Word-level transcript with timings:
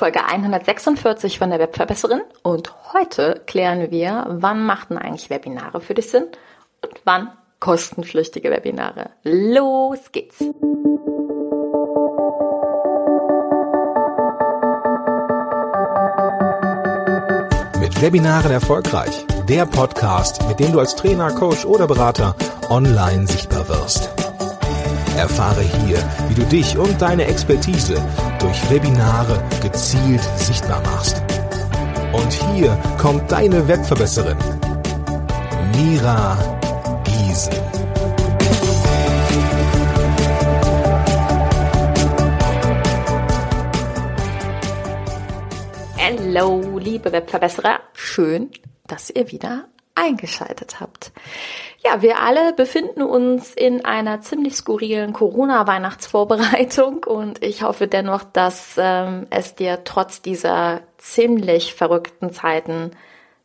Folge 0.00 0.24
146 0.24 1.38
von 1.38 1.50
der 1.50 1.58
Webverbesserin 1.58 2.22
und 2.42 2.72
heute 2.94 3.42
klären 3.46 3.90
wir, 3.90 4.24
wann 4.30 4.64
machten 4.64 4.96
eigentlich 4.96 5.28
Webinare 5.28 5.82
für 5.82 5.92
dich 5.92 6.08
Sinn 6.08 6.24
und 6.82 6.94
wann 7.04 7.28
kostenpflichtige 7.58 8.50
Webinare. 8.50 9.10
Los 9.24 10.10
geht's! 10.10 10.40
Mit 17.78 18.00
Webinaren 18.00 18.52
erfolgreich. 18.52 19.26
Der 19.50 19.66
Podcast, 19.66 20.48
mit 20.48 20.60
dem 20.60 20.72
du 20.72 20.80
als 20.80 20.96
Trainer, 20.96 21.30
Coach 21.32 21.66
oder 21.66 21.86
Berater 21.86 22.34
online 22.70 23.26
sichtbar 23.26 23.68
wirst. 23.68 24.10
Erfahre 25.18 25.60
hier, 25.60 25.98
wie 26.30 26.34
du 26.36 26.44
dich 26.44 26.78
und 26.78 27.02
deine 27.02 27.26
Expertise 27.26 28.02
durch 28.40 28.70
Webinare 28.70 29.42
gezielt 29.62 30.22
sichtbar 30.36 30.82
machst. 30.82 31.22
Und 32.12 32.32
hier 32.32 32.76
kommt 32.98 33.30
deine 33.30 33.68
Webverbesserin, 33.68 34.36
Mira 35.76 36.36
Giesen. 37.04 37.54
Hallo, 45.98 46.78
liebe 46.78 47.12
Webverbesserer. 47.12 47.80
Schön, 47.92 48.50
dass 48.86 49.10
ihr 49.10 49.30
wieder 49.30 49.68
eingeschaltet 49.94 50.80
habt. 50.80 51.12
Ja, 51.84 52.02
wir 52.02 52.20
alle 52.20 52.52
befinden 52.52 53.02
uns 53.02 53.54
in 53.54 53.84
einer 53.84 54.20
ziemlich 54.20 54.54
skurrilen 54.54 55.12
Corona-Weihnachtsvorbereitung 55.12 57.04
und 57.06 57.42
ich 57.42 57.62
hoffe 57.62 57.86
dennoch, 57.86 58.22
dass 58.24 58.74
ähm, 58.76 59.26
es 59.30 59.54
dir 59.54 59.84
trotz 59.84 60.22
dieser 60.22 60.80
ziemlich 60.98 61.74
verrückten 61.74 62.32
Zeiten 62.32 62.90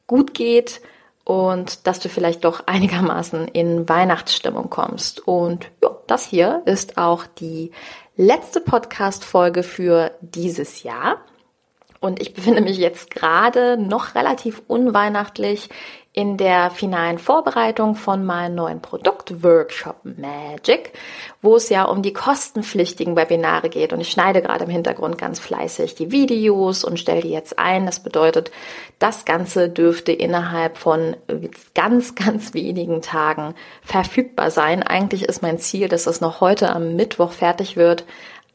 gut 0.08 0.34
geht 0.34 0.82
und 1.24 1.88
dass 1.88 2.00
du 2.00 2.10
vielleicht 2.10 2.46
doch 2.46 2.68
einigermaßen 2.68 3.48
in 3.48 3.90
Weihnachtsstimmung 3.90 4.70
kommst. 4.70 5.28
Und 5.28 5.72
ja, 5.82 5.98
das 6.08 6.26
hier 6.26 6.62
ist 6.66 6.98
auch 6.98 7.26
die 7.26 7.72
letzte 8.16 8.62
Podcast-Folge 8.62 9.64
für 9.64 10.12
dieses 10.22 10.84
Jahr. 10.84 11.18
Und 12.06 12.22
ich 12.22 12.36
befinde 12.36 12.62
mich 12.62 12.78
jetzt 12.78 13.10
gerade 13.10 13.78
noch 13.78 14.14
relativ 14.14 14.62
unweihnachtlich 14.68 15.70
in 16.14 16.38
der 16.38 16.70
finalen 16.70 17.18
Vorbereitung 17.18 17.96
von 17.96 18.24
meinem 18.24 18.54
neuen 18.54 18.80
Produkt 18.80 19.44
Workshop 19.44 19.98
Magic, 20.04 20.94
wo 21.42 21.56
es 21.56 21.68
ja 21.70 21.84
um 21.84 22.04
die 22.04 22.14
kostenpflichtigen 22.14 23.16
Webinare 23.16 23.70
geht. 23.70 23.92
Und 23.92 24.02
ich 24.02 24.12
schneide 24.12 24.44
gerade 24.44 24.66
im 24.66 24.70
Hintergrund 24.70 25.18
ganz 25.18 25.40
fleißig 25.40 25.96
die 25.96 26.12
Videos 26.12 26.84
und 26.84 27.00
stelle 27.00 27.22
die 27.22 27.32
jetzt 27.32 27.58
ein. 27.58 27.88
Das 27.88 28.02
bedeutet, 28.02 28.52
das 29.00 29.26
Ganze 29.26 29.68
dürfte 29.68 30.12
innerhalb 30.12 30.78
von 30.78 31.18
ganz, 31.74 32.14
ganz 32.14 32.54
wenigen 32.54 33.02
Tagen 33.02 33.56
verfügbar 33.82 34.52
sein. 34.52 34.84
Eigentlich 34.84 35.24
ist 35.24 35.42
mein 35.42 35.58
Ziel, 35.58 35.90
dass 35.90 36.06
es 36.06 36.22
noch 36.22 36.40
heute 36.40 36.70
am 36.70 36.96
Mittwoch 36.96 37.32
fertig 37.32 37.78
wird. 37.78 38.06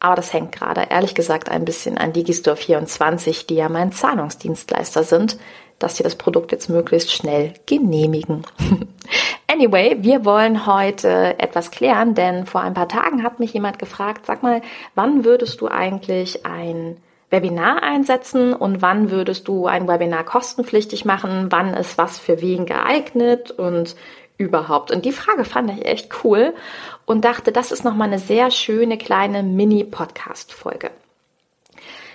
Aber 0.00 0.16
das 0.16 0.32
hängt 0.32 0.52
gerade, 0.52 0.86
ehrlich 0.90 1.14
gesagt, 1.14 1.50
ein 1.50 1.64
bisschen 1.64 1.98
an 1.98 2.12
Digistore 2.12 2.56
24, 2.56 3.46
die 3.46 3.56
ja 3.56 3.68
mein 3.68 3.92
Zahlungsdienstleister 3.92 5.04
sind 5.04 5.38
dass 5.80 5.96
sie 5.96 6.04
das 6.04 6.14
Produkt 6.14 6.52
jetzt 6.52 6.68
möglichst 6.68 7.10
schnell 7.10 7.54
genehmigen. 7.66 8.44
anyway, 9.48 9.96
wir 10.00 10.24
wollen 10.24 10.66
heute 10.66 11.38
etwas 11.40 11.72
klären, 11.72 12.14
denn 12.14 12.46
vor 12.46 12.60
ein 12.60 12.74
paar 12.74 12.88
Tagen 12.88 13.24
hat 13.24 13.40
mich 13.40 13.54
jemand 13.54 13.80
gefragt, 13.80 14.26
sag 14.26 14.44
mal, 14.44 14.62
wann 14.94 15.24
würdest 15.24 15.60
du 15.60 15.68
eigentlich 15.68 16.46
ein 16.46 16.98
Webinar 17.30 17.82
einsetzen 17.82 18.52
und 18.52 18.82
wann 18.82 19.10
würdest 19.10 19.48
du 19.48 19.66
ein 19.66 19.88
Webinar 19.88 20.24
kostenpflichtig 20.24 21.04
machen? 21.06 21.46
Wann 21.48 21.74
ist 21.74 21.96
was 21.96 22.18
für 22.18 22.42
wen 22.42 22.66
geeignet 22.66 23.50
und 23.50 23.96
überhaupt? 24.40 24.90
Und 24.90 25.04
die 25.04 25.12
Frage 25.12 25.44
fand 25.44 25.70
ich 25.70 25.84
echt 25.84 26.24
cool 26.24 26.54
und 27.04 27.24
dachte, 27.24 27.52
das 27.52 27.70
ist 27.70 27.84
nochmal 27.84 28.08
eine 28.08 28.18
sehr 28.18 28.50
schöne 28.50 28.98
kleine 28.98 29.42
Mini-Podcast-Folge. 29.42 30.90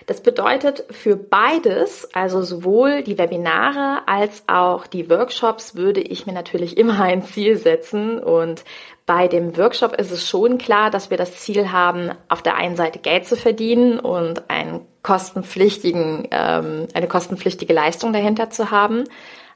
Das 0.07 0.21
bedeutet 0.21 0.85
für 0.91 1.15
beides, 1.15 2.07
also 2.13 2.43
sowohl 2.43 3.01
die 3.01 3.17
Webinare 3.17 4.07
als 4.07 4.43
auch 4.47 4.85
die 4.85 5.09
Workshops, 5.09 5.75
würde 5.75 6.01
ich 6.01 6.25
mir 6.25 6.33
natürlich 6.33 6.77
immer 6.77 7.01
ein 7.01 7.23
Ziel 7.23 7.57
setzen. 7.57 8.19
Und 8.19 8.63
bei 9.05 9.27
dem 9.27 9.57
Workshop 9.57 9.93
ist 9.93 10.11
es 10.11 10.27
schon 10.27 10.57
klar, 10.57 10.89
dass 10.89 11.09
wir 11.09 11.17
das 11.17 11.39
Ziel 11.39 11.71
haben, 11.71 12.11
auf 12.29 12.41
der 12.41 12.55
einen 12.55 12.75
Seite 12.75 12.99
Geld 12.99 13.25
zu 13.25 13.35
verdienen 13.35 13.99
und 13.99 14.49
einen 14.49 14.81
kostenpflichtigen, 15.03 16.27
ähm, 16.31 16.87
eine 16.93 17.07
kostenpflichtige 17.07 17.73
Leistung 17.73 18.13
dahinter 18.13 18.49
zu 18.49 18.71
haben. 18.71 19.03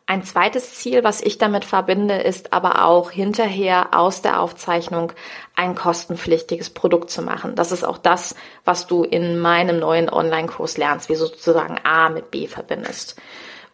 Ein 0.09 0.23
zweites 0.23 0.73
Ziel, 0.73 1.03
was 1.03 1.21
ich 1.21 1.37
damit 1.37 1.65
verbinde, 1.65 2.15
ist 2.15 2.51
aber 2.51 2.83
auch 2.83 3.11
hinterher 3.11 3.89
aus 3.93 4.23
der 4.23 4.41
Aufzeichnung 4.41 5.13
ein 5.55 5.75
kostenpflichtiges 5.75 6.71
Produkt 6.71 7.11
zu 7.11 7.21
machen. 7.21 7.53
Das 7.53 7.71
ist 7.71 7.83
auch 7.83 7.99
das, 7.99 8.33
was 8.65 8.87
du 8.87 9.03
in 9.03 9.37
meinem 9.37 9.77
neuen 9.77 10.09
Online-Kurs 10.09 10.79
lernst, 10.79 11.09
wie 11.09 11.15
sozusagen 11.15 11.75
A 11.83 12.09
mit 12.09 12.31
B 12.31 12.47
verbindest. 12.47 13.21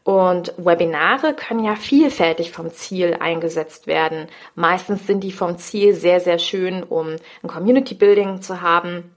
Und 0.03 0.53
Webinare 0.57 1.35
können 1.35 1.63
ja 1.63 1.77
vielfältig 1.77 2.51
vom 2.51 2.69
Ziel 2.69 3.15
eingesetzt 3.17 3.87
werden. 3.87 4.27
Meistens 4.55 5.07
sind 5.07 5.21
die 5.21 5.31
vom 5.31 5.57
Ziel 5.57 5.93
sehr, 5.93 6.19
sehr 6.19 6.37
schön, 6.37 6.83
um 6.83 7.15
ein 7.43 7.47
Community 7.47 7.95
Building 7.95 8.41
zu 8.41 8.59
haben, 8.59 9.14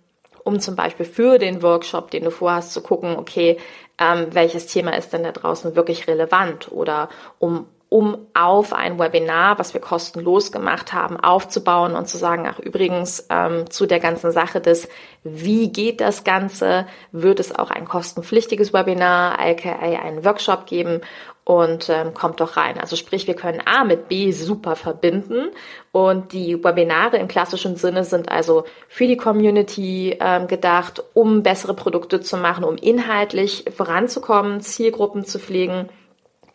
um 0.48 0.60
zum 0.60 0.76
Beispiel 0.76 1.04
für 1.04 1.38
den 1.38 1.62
Workshop, 1.62 2.10
den 2.10 2.24
du 2.24 2.30
vorhast, 2.30 2.72
zu 2.72 2.80
gucken, 2.80 3.16
okay, 3.16 3.58
ähm, 3.98 4.28
welches 4.30 4.66
Thema 4.66 4.96
ist 4.96 5.12
denn 5.12 5.22
da 5.22 5.32
draußen 5.32 5.76
wirklich 5.76 6.08
relevant? 6.08 6.72
Oder 6.72 7.10
um 7.38 7.66
um 7.90 8.18
auf 8.34 8.74
ein 8.74 8.98
Webinar, 8.98 9.58
was 9.58 9.72
wir 9.72 9.80
kostenlos 9.80 10.52
gemacht 10.52 10.92
haben, 10.92 11.18
aufzubauen 11.18 11.94
und 11.94 12.06
zu 12.06 12.18
sagen, 12.18 12.46
ach 12.46 12.58
übrigens 12.58 13.26
ähm, 13.30 13.70
zu 13.70 13.86
der 13.86 13.98
ganzen 13.98 14.30
Sache 14.30 14.60
des, 14.60 14.90
wie 15.24 15.72
geht 15.72 16.02
das 16.02 16.22
Ganze, 16.22 16.86
wird 17.12 17.40
es 17.40 17.58
auch 17.58 17.70
ein 17.70 17.86
kostenpflichtiges 17.86 18.74
Webinar, 18.74 19.38
aka 19.38 19.70
einen 19.70 20.22
Workshop 20.22 20.66
geben 20.66 21.00
und 21.48 21.88
ähm, 21.88 22.12
kommt 22.12 22.42
doch 22.42 22.58
rein. 22.58 22.78
Also 22.78 22.94
sprich, 22.94 23.26
wir 23.26 23.32
können 23.32 23.62
A 23.64 23.82
mit 23.82 24.08
B 24.08 24.32
super 24.32 24.76
verbinden 24.76 25.48
und 25.92 26.34
die 26.34 26.62
Webinare 26.62 27.16
im 27.16 27.26
klassischen 27.26 27.76
Sinne 27.76 28.04
sind 28.04 28.30
also 28.30 28.64
für 28.86 29.06
die 29.06 29.16
Community 29.16 30.14
ähm, 30.20 30.46
gedacht, 30.46 31.02
um 31.14 31.42
bessere 31.42 31.72
Produkte 31.72 32.20
zu 32.20 32.36
machen, 32.36 32.64
um 32.64 32.76
inhaltlich 32.76 33.64
voranzukommen, 33.74 34.60
Zielgruppen 34.60 35.24
zu 35.24 35.38
pflegen, 35.38 35.88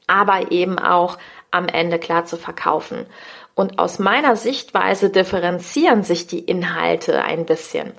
aber 0.05 0.51
eben 0.51 0.77
auch 0.77 1.17
am 1.49 1.67
Ende 1.67 1.97
klar 1.97 2.25
zu 2.25 2.37
verkaufen. 2.37 3.07
Und 3.55 3.79
aus 3.79 3.97
meiner 3.97 4.35
Sichtweise 4.35 5.09
differenzieren 5.09 6.03
sich 6.03 6.27
die 6.27 6.39
Inhalte 6.39 7.23
ein 7.23 7.47
bisschen. 7.47 7.93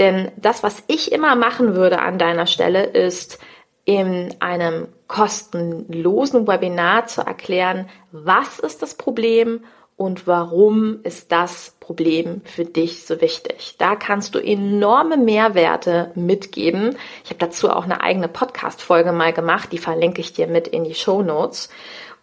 Denn 0.00 0.32
das, 0.36 0.64
was 0.64 0.82
ich 0.88 1.12
immer 1.12 1.36
machen 1.36 1.76
würde 1.76 2.00
an 2.00 2.18
deiner 2.18 2.48
Stelle, 2.48 2.82
ist, 2.82 3.38
in 3.84 4.34
einem 4.40 4.88
kostenlosen 5.08 6.46
Webinar 6.46 7.06
zu 7.06 7.22
erklären, 7.22 7.88
was 8.12 8.58
ist 8.58 8.82
das 8.82 8.94
Problem 8.94 9.64
und 9.96 10.26
warum 10.26 11.00
ist 11.02 11.32
das 11.32 11.76
Problem 11.80 12.40
für 12.44 12.64
dich 12.64 13.04
so 13.04 13.20
wichtig. 13.20 13.76
Da 13.78 13.94
kannst 13.94 14.34
du 14.34 14.38
enorme 14.38 15.16
Mehrwerte 15.16 16.10
mitgeben. 16.14 16.96
Ich 17.24 17.30
habe 17.30 17.38
dazu 17.38 17.70
auch 17.70 17.84
eine 17.84 18.00
eigene 18.02 18.28
Podcast-Folge 18.28 19.12
mal 19.12 19.32
gemacht, 19.32 19.70
die 19.72 19.78
verlinke 19.78 20.20
ich 20.20 20.32
dir 20.32 20.46
mit 20.46 20.68
in 20.68 20.84
die 20.84 20.94
Show 20.94 21.22
Notes. 21.22 21.68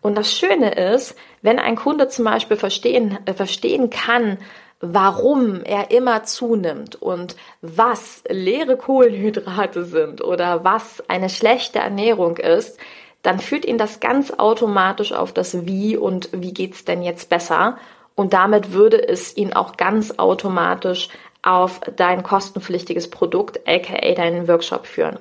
Und 0.01 0.17
das 0.17 0.33
Schöne 0.33 0.73
ist, 0.73 1.15
wenn 1.41 1.59
ein 1.59 1.75
Kunde 1.75 2.07
zum 2.07 2.25
Beispiel 2.25 2.57
verstehen, 2.57 3.17
äh, 3.25 3.33
verstehen 3.33 3.89
kann, 3.89 4.37
warum 4.79 5.63
er 5.63 5.91
immer 5.91 6.23
zunimmt 6.23 6.95
und 6.95 7.35
was 7.61 8.23
leere 8.29 8.77
Kohlenhydrate 8.77 9.83
sind 9.83 10.23
oder 10.23 10.63
was 10.63 11.03
eine 11.09 11.29
schlechte 11.29 11.79
Ernährung 11.79 12.37
ist, 12.37 12.79
dann 13.21 13.39
führt 13.39 13.65
ihn 13.65 13.77
das 13.77 13.99
ganz 13.99 14.31
automatisch 14.31 15.11
auf 15.11 15.33
das 15.33 15.65
Wie 15.65 15.97
und 15.97 16.29
wie 16.31 16.53
geht's 16.53 16.85
denn 16.85 17.01
jetzt 17.01 17.29
besser? 17.29 17.77
Und 18.15 18.33
damit 18.33 18.71
würde 18.71 19.05
es 19.05 19.35
ihn 19.35 19.53
auch 19.53 19.77
ganz 19.77 20.17
automatisch 20.17 21.09
auf 21.41 21.79
dein 21.95 22.23
kostenpflichtiges 22.23 23.09
Produkt, 23.09 23.61
aka 23.67 24.13
deinen 24.13 24.47
Workshop 24.47 24.85
führen. 24.85 25.19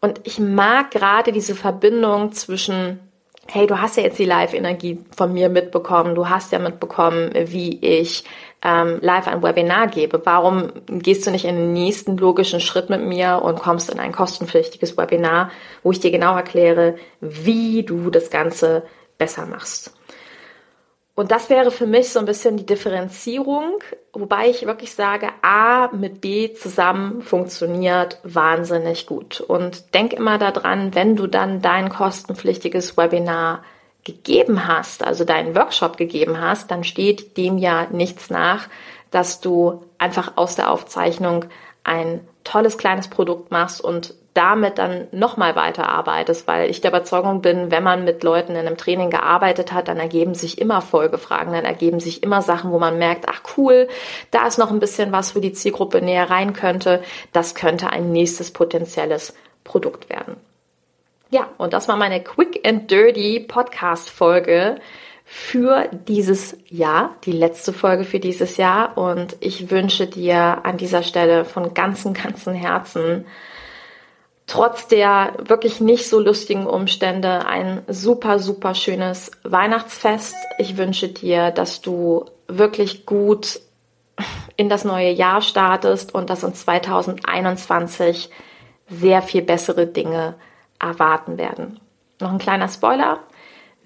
Und 0.00 0.20
ich 0.24 0.38
mag 0.38 0.90
gerade 0.90 1.32
diese 1.32 1.54
Verbindung 1.54 2.32
zwischen 2.32 3.00
hey, 3.48 3.66
du 3.66 3.80
hast 3.80 3.96
ja 3.96 4.02
jetzt 4.02 4.18
die 4.18 4.24
Live-Energie 4.24 4.98
von 5.16 5.32
mir 5.32 5.48
mitbekommen, 5.48 6.14
du 6.14 6.28
hast 6.28 6.52
ja 6.52 6.58
mitbekommen, 6.58 7.30
wie 7.34 7.78
ich 7.80 8.24
ähm, 8.62 8.98
live 9.00 9.26
ein 9.26 9.42
Webinar 9.42 9.88
gebe. 9.88 10.24
Warum 10.24 10.70
gehst 10.86 11.26
du 11.26 11.30
nicht 11.30 11.44
in 11.44 11.56
den 11.56 11.72
nächsten 11.72 12.16
logischen 12.16 12.60
Schritt 12.60 12.90
mit 12.90 13.02
mir 13.02 13.42
und 13.42 13.58
kommst 13.58 13.90
in 13.90 13.98
ein 13.98 14.12
kostenpflichtiges 14.12 14.96
Webinar, 14.96 15.50
wo 15.82 15.90
ich 15.90 16.00
dir 16.00 16.10
genau 16.10 16.36
erkläre, 16.36 16.96
wie 17.20 17.82
du 17.82 18.10
das 18.10 18.30
Ganze 18.30 18.84
besser 19.18 19.46
machst? 19.46 19.92
Und 21.14 21.30
das 21.30 21.50
wäre 21.50 21.70
für 21.70 21.86
mich 21.86 22.08
so 22.08 22.20
ein 22.20 22.24
bisschen 22.24 22.56
die 22.56 22.64
Differenzierung, 22.64 23.80
wobei 24.14 24.48
ich 24.48 24.64
wirklich 24.64 24.94
sage, 24.94 25.28
A 25.42 25.88
mit 25.88 26.22
B 26.22 26.54
zusammen 26.54 27.20
funktioniert 27.20 28.18
wahnsinnig 28.22 29.06
gut. 29.06 29.40
Und 29.40 29.92
denk 29.92 30.14
immer 30.14 30.38
daran, 30.38 30.94
wenn 30.94 31.14
du 31.16 31.26
dann 31.26 31.60
dein 31.60 31.90
kostenpflichtiges 31.90 32.96
Webinar 32.96 33.62
gegeben 34.04 34.66
hast, 34.66 35.04
also 35.04 35.24
deinen 35.24 35.54
Workshop 35.54 35.98
gegeben 35.98 36.40
hast, 36.40 36.70
dann 36.70 36.82
steht 36.82 37.36
dem 37.36 37.58
ja 37.58 37.86
nichts 37.90 38.30
nach, 38.30 38.68
dass 39.10 39.40
du 39.40 39.84
einfach 39.98 40.32
aus 40.36 40.56
der 40.56 40.70
Aufzeichnung 40.70 41.44
ein 41.84 42.26
tolles 42.44 42.78
kleines 42.78 43.08
Produkt 43.08 43.50
machst 43.50 43.80
und 43.80 44.14
damit 44.34 44.78
dann 44.78 45.08
nochmal 45.12 45.56
weiterarbeitest, 45.56 46.46
weil 46.46 46.70
ich 46.70 46.80
der 46.80 46.90
Überzeugung 46.90 47.42
bin, 47.42 47.70
wenn 47.70 47.82
man 47.82 48.04
mit 48.04 48.22
Leuten 48.22 48.52
in 48.52 48.66
einem 48.66 48.78
Training 48.78 49.10
gearbeitet 49.10 49.72
hat, 49.72 49.88
dann 49.88 49.98
ergeben 49.98 50.34
sich 50.34 50.58
immer 50.58 50.80
Folgefragen, 50.80 51.52
dann 51.52 51.66
ergeben 51.66 52.00
sich 52.00 52.22
immer 52.22 52.40
Sachen, 52.40 52.72
wo 52.72 52.78
man 52.78 52.98
merkt, 52.98 53.26
ach 53.28 53.42
cool, 53.56 53.88
da 54.30 54.46
ist 54.46 54.58
noch 54.58 54.70
ein 54.70 54.80
bisschen 54.80 55.12
was 55.12 55.32
für 55.32 55.40
die 55.40 55.52
Zielgruppe 55.52 56.00
näher 56.00 56.30
rein 56.30 56.54
könnte. 56.54 57.02
Das 57.32 57.54
könnte 57.54 57.90
ein 57.90 58.10
nächstes 58.10 58.52
potenzielles 58.52 59.34
Produkt 59.64 60.08
werden. 60.08 60.36
Ja, 61.30 61.48
und 61.58 61.72
das 61.72 61.88
war 61.88 61.96
meine 61.96 62.22
Quick 62.22 62.66
and 62.66 62.90
Dirty 62.90 63.40
Podcast 63.40 64.10
Folge 64.10 64.76
für 65.24 65.88
dieses 66.08 66.56
Jahr, 66.68 67.16
die 67.24 67.32
letzte 67.32 67.72
Folge 67.72 68.04
für 68.04 68.20
dieses 68.20 68.56
Jahr. 68.56 68.96
Und 68.98 69.36
ich 69.40 69.70
wünsche 69.70 70.06
dir 70.06 70.64
an 70.64 70.76
dieser 70.76 71.02
Stelle 71.02 71.44
von 71.44 71.74
ganzem, 71.74 72.12
ganzem 72.14 72.54
Herzen 72.54 73.24
trotz 74.46 74.86
der 74.86 75.32
wirklich 75.38 75.80
nicht 75.80 76.08
so 76.08 76.20
lustigen 76.20 76.66
Umstände 76.66 77.46
ein 77.46 77.82
super, 77.88 78.38
super 78.38 78.74
schönes 78.74 79.30
Weihnachtsfest. 79.44 80.34
Ich 80.58 80.76
wünsche 80.76 81.08
dir, 81.08 81.50
dass 81.50 81.80
du 81.80 82.26
wirklich 82.48 83.06
gut 83.06 83.60
in 84.56 84.68
das 84.68 84.84
neue 84.84 85.10
Jahr 85.10 85.40
startest 85.40 86.14
und 86.14 86.28
dass 86.28 86.44
uns 86.44 86.60
2021 86.60 88.28
sehr 88.88 89.22
viel 89.22 89.40
bessere 89.40 89.86
Dinge 89.86 90.34
erwarten 90.78 91.38
werden. 91.38 91.80
Noch 92.20 92.30
ein 92.30 92.38
kleiner 92.38 92.68
Spoiler. 92.68 93.20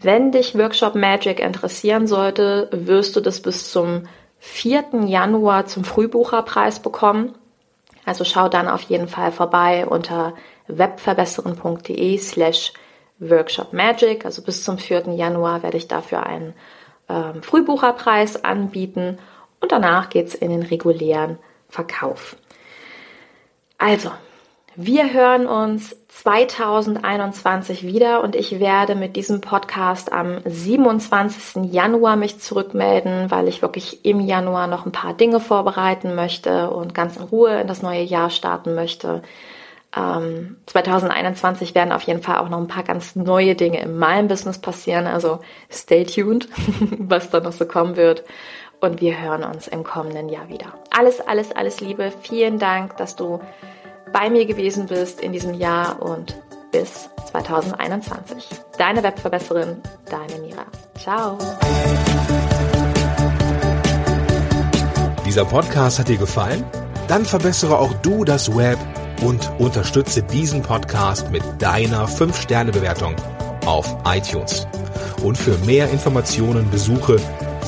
Wenn 0.00 0.30
dich 0.30 0.56
Workshop 0.56 0.94
Magic 0.94 1.40
interessieren 1.40 2.06
sollte, 2.06 2.68
wirst 2.70 3.16
du 3.16 3.20
das 3.20 3.40
bis 3.40 3.70
zum 3.70 4.06
4. 4.38 5.04
Januar 5.06 5.66
zum 5.66 5.84
Frühbucherpreis 5.84 6.80
bekommen. 6.80 7.34
Also 8.04 8.24
schau 8.24 8.48
dann 8.48 8.68
auf 8.68 8.82
jeden 8.82 9.08
Fall 9.08 9.32
vorbei 9.32 9.86
unter 9.86 10.34
webverbessern.de 10.68 12.18
slash 12.18 12.72
Workshop 13.18 13.72
Magic. 13.72 14.24
Also 14.24 14.42
bis 14.42 14.62
zum 14.64 14.78
4. 14.78 15.14
Januar 15.14 15.62
werde 15.62 15.78
ich 15.78 15.88
dafür 15.88 16.24
einen 16.24 16.54
ähm, 17.08 17.42
Frühbucherpreis 17.42 18.44
anbieten 18.44 19.18
und 19.60 19.72
danach 19.72 20.10
geht's 20.10 20.34
in 20.34 20.50
den 20.50 20.62
regulären 20.62 21.38
Verkauf. 21.68 22.36
Also, 23.78 24.10
wir 24.76 25.12
hören 25.14 25.46
uns 25.46 25.96
2021 26.08 27.82
wieder 27.82 28.22
und 28.22 28.36
ich 28.36 28.60
werde 28.60 28.94
mit 28.94 29.16
diesem 29.16 29.40
Podcast 29.40 30.12
am 30.12 30.40
27. 30.44 31.72
Januar 31.72 32.16
mich 32.16 32.40
zurückmelden, 32.40 33.30
weil 33.30 33.48
ich 33.48 33.62
wirklich 33.62 34.04
im 34.04 34.20
Januar 34.20 34.66
noch 34.66 34.84
ein 34.84 34.92
paar 34.92 35.14
Dinge 35.14 35.40
vorbereiten 35.40 36.14
möchte 36.14 36.70
und 36.70 36.94
ganz 36.94 37.16
in 37.16 37.22
Ruhe 37.22 37.60
in 37.60 37.68
das 37.68 37.80
neue 37.80 38.02
Jahr 38.02 38.28
starten 38.28 38.74
möchte. 38.74 39.22
Ähm, 39.96 40.56
2021 40.66 41.74
werden 41.74 41.92
auf 41.92 42.02
jeden 42.02 42.22
Fall 42.22 42.38
auch 42.38 42.50
noch 42.50 42.58
ein 42.58 42.68
paar 42.68 42.84
ganz 42.84 43.16
neue 43.16 43.54
Dinge 43.54 43.80
in 43.80 43.96
meinem 43.96 44.28
Business 44.28 44.58
passieren, 44.58 45.06
also 45.06 45.40
stay 45.72 46.04
tuned, 46.04 46.48
was 46.98 47.30
da 47.30 47.40
noch 47.40 47.52
so 47.52 47.64
kommen 47.64 47.96
wird. 47.96 48.24
Und 48.78 49.00
wir 49.00 49.18
hören 49.18 49.42
uns 49.42 49.68
im 49.68 49.84
kommenden 49.84 50.28
Jahr 50.28 50.50
wieder. 50.50 50.74
Alles, 50.90 51.26
alles, 51.26 51.50
alles 51.52 51.80
Liebe. 51.80 52.12
Vielen 52.20 52.58
Dank, 52.58 52.98
dass 52.98 53.16
du 53.16 53.40
bei 54.18 54.30
mir 54.30 54.46
gewesen 54.46 54.86
bist 54.86 55.20
in 55.20 55.32
diesem 55.32 55.52
Jahr 55.52 56.00
und 56.00 56.34
bis 56.72 57.10
2021. 57.30 58.48
Deine 58.78 59.02
Webverbesserin, 59.02 59.82
deine 60.08 60.40
Mira. 60.40 60.64
Ciao. 60.98 61.36
Dieser 65.26 65.44
Podcast 65.44 65.98
hat 65.98 66.08
dir 66.08 66.16
gefallen? 66.16 66.64
Dann 67.08 67.26
verbessere 67.26 67.78
auch 67.78 67.92
du 68.00 68.24
das 68.24 68.56
Web 68.56 68.78
und 69.20 69.52
unterstütze 69.58 70.22
diesen 70.22 70.62
Podcast 70.62 71.30
mit 71.30 71.42
deiner 71.58 72.08
5-Sterne-Bewertung 72.08 73.16
auf 73.66 73.94
iTunes. 74.06 74.66
Und 75.22 75.36
für 75.36 75.58
mehr 75.66 75.90
Informationen 75.90 76.70
besuche 76.70 77.18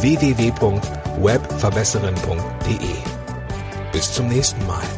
www.webverbesserin.de. 0.00 2.78
Bis 3.92 4.14
zum 4.14 4.28
nächsten 4.28 4.66
Mal. 4.66 4.97